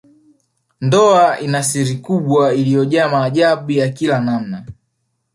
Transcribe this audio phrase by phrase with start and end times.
[0.81, 4.65] Ndoa ina siri kubwa iliyojaa maajabu ya kila namna